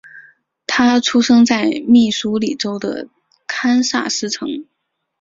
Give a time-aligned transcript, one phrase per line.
[0.65, 3.07] 他出生在密苏里州的
[3.45, 4.65] 堪萨斯城。